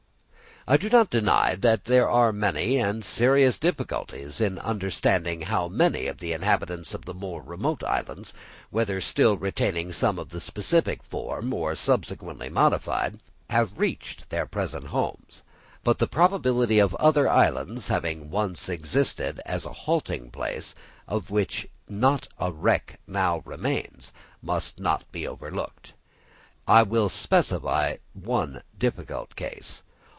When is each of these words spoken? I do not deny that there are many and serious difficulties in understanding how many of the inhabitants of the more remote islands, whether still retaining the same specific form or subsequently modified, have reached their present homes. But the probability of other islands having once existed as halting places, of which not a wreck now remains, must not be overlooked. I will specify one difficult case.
I 0.67 0.77
do 0.77 0.89
not 0.91 1.09
deny 1.09 1.55
that 1.55 1.85
there 1.85 2.07
are 2.07 2.31
many 2.31 2.77
and 2.77 3.03
serious 3.03 3.57
difficulties 3.57 4.39
in 4.39 4.59
understanding 4.59 5.41
how 5.41 5.67
many 5.67 6.05
of 6.05 6.19
the 6.19 6.33
inhabitants 6.33 6.93
of 6.93 7.05
the 7.05 7.15
more 7.15 7.41
remote 7.41 7.83
islands, 7.83 8.31
whether 8.69 9.01
still 9.01 9.37
retaining 9.37 9.87
the 9.87 9.93
same 9.93 10.23
specific 10.39 11.01
form 11.01 11.51
or 11.51 11.73
subsequently 11.73 12.47
modified, 12.47 13.21
have 13.49 13.79
reached 13.79 14.29
their 14.29 14.45
present 14.45 14.89
homes. 14.89 15.41
But 15.83 15.97
the 15.97 16.05
probability 16.05 16.77
of 16.77 16.93
other 16.95 17.27
islands 17.27 17.87
having 17.87 18.29
once 18.29 18.69
existed 18.69 19.39
as 19.47 19.63
halting 19.63 20.29
places, 20.29 20.75
of 21.07 21.31
which 21.31 21.67
not 21.89 22.27
a 22.37 22.51
wreck 22.51 22.99
now 23.07 23.41
remains, 23.45 24.13
must 24.43 24.79
not 24.79 25.11
be 25.11 25.27
overlooked. 25.27 25.93
I 26.67 26.83
will 26.83 27.09
specify 27.09 27.95
one 28.13 28.61
difficult 28.77 29.35
case. 29.35 29.81